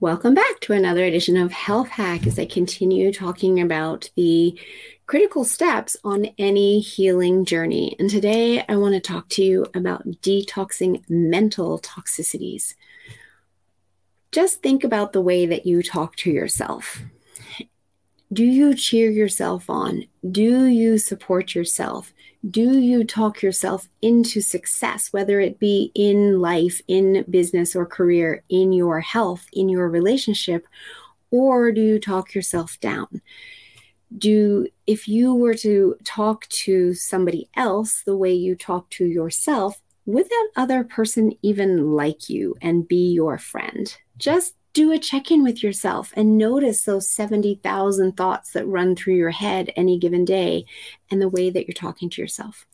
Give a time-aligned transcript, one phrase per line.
[0.00, 4.56] Welcome back to another edition of Health Hack as I continue talking about the
[5.06, 7.96] critical steps on any healing journey.
[7.98, 12.76] And today I want to talk to you about detoxing mental toxicities.
[14.30, 17.02] Just think about the way that you talk to yourself.
[18.30, 20.04] Do you cheer yourself on?
[20.30, 22.12] Do you support yourself?
[22.48, 28.44] Do you talk yourself into success, whether it be in life, in business or career,
[28.50, 30.66] in your health, in your relationship,
[31.30, 33.22] or do you talk yourself down?
[34.16, 39.80] Do if you were to talk to somebody else the way you talk to yourself,
[40.06, 43.94] would that other person even like you and be your friend?
[44.16, 49.16] Just do a check in with yourself and notice those 70,000 thoughts that run through
[49.16, 50.64] your head any given day
[51.10, 52.64] and the way that you're talking to yourself.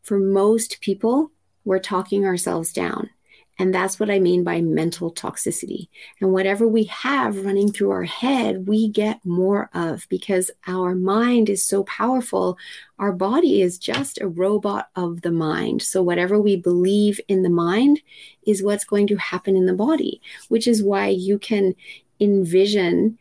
[0.00, 1.30] For most people,
[1.62, 3.10] we're talking ourselves down.
[3.58, 5.88] And that's what I mean by mental toxicity.
[6.20, 11.50] And whatever we have running through our head, we get more of because our mind
[11.50, 12.56] is so powerful.
[12.98, 15.82] Our body is just a robot of the mind.
[15.82, 18.00] So, whatever we believe in the mind
[18.46, 21.74] is what's going to happen in the body, which is why you can
[22.20, 23.18] envision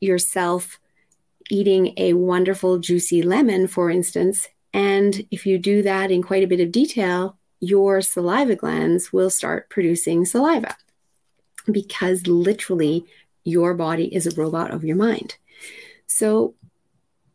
[0.00, 0.80] yourself
[1.50, 4.48] eating a wonderful, juicy lemon, for instance.
[4.72, 9.30] And if you do that in quite a bit of detail, your saliva glands will
[9.30, 10.76] start producing saliva
[11.70, 13.04] because literally
[13.44, 15.36] your body is a robot of your mind.
[16.06, 16.54] So,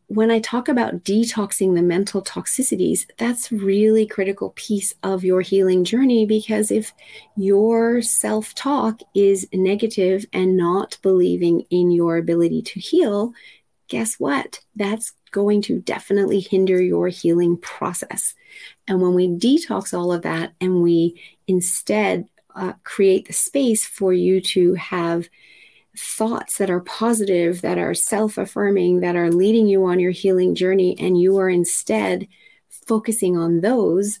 [0.06, 5.82] when I talk about detoxing the mental toxicities, that's really critical piece of your healing
[5.82, 6.92] journey because if
[7.36, 13.32] your self-talk is negative and not believing in your ability to heal,
[13.88, 14.60] guess what?
[14.74, 18.34] That's going to definitely hinder your healing process.
[18.86, 24.12] And when we detox all of that and we instead uh, create the space for
[24.12, 25.28] you to have
[25.96, 30.54] thoughts that are positive, that are self affirming, that are leading you on your healing
[30.54, 32.28] journey, and you are instead
[32.86, 34.20] focusing on those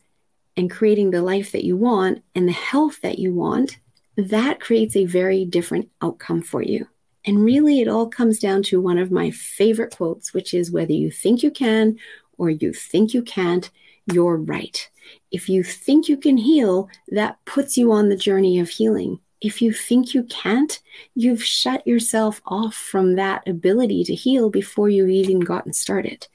[0.56, 3.78] and creating the life that you want and the health that you want,
[4.16, 6.86] that creates a very different outcome for you.
[7.26, 10.92] And really, it all comes down to one of my favorite quotes, which is whether
[10.92, 11.98] you think you can
[12.36, 13.70] or you think you can't,
[14.12, 14.88] you're right.
[15.30, 19.20] If you think you can heal, that puts you on the journey of healing.
[19.40, 20.80] If you think you can't,
[21.14, 26.26] you've shut yourself off from that ability to heal before you've even gotten started.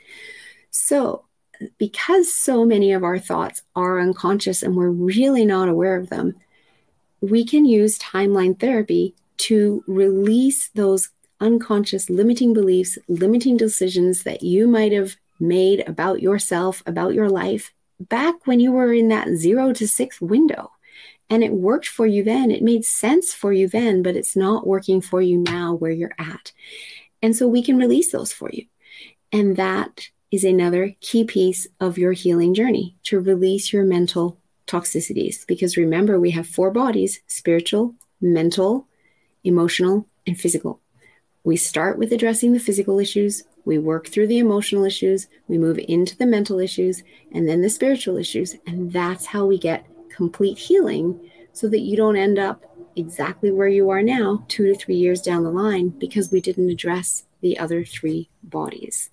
[0.72, 1.26] So,
[1.78, 6.36] because so many of our thoughts are unconscious and we're really not aware of them,
[7.22, 14.68] we can use timeline therapy to release those unconscious limiting beliefs, limiting decisions that you
[14.68, 19.74] might have made about yourself, about your life back when you were in that zero
[19.74, 20.72] to six window.
[21.30, 22.50] And it worked for you then.
[22.50, 26.16] It made sense for you then, but it's not working for you now where you're
[26.18, 26.52] at.
[27.22, 28.66] And so we can release those for you.
[29.32, 35.46] And that is another key piece of your healing journey to release your mental toxicities.
[35.48, 38.88] Because remember, we have four bodies spiritual, mental,
[39.44, 40.80] emotional, and physical.
[41.44, 45.80] We start with addressing the physical issues, we work through the emotional issues, we move
[45.88, 48.56] into the mental issues, and then the spiritual issues.
[48.68, 51.20] And that's how we get complete healing
[51.54, 52.64] so that you don't end up
[52.96, 56.70] exactly where you are now, two to three years down the line, because we didn't
[56.70, 59.10] address the other three bodies.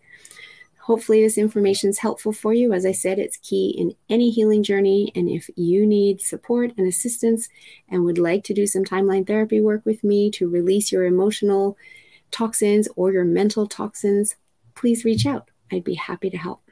[0.87, 2.73] Hopefully, this information is helpful for you.
[2.73, 5.11] As I said, it's key in any healing journey.
[5.17, 7.49] And if you need support and assistance
[7.89, 11.77] and would like to do some timeline therapy work with me to release your emotional
[12.31, 14.37] toxins or your mental toxins,
[14.77, 15.51] please reach out.
[15.73, 16.66] I'd be happy to help.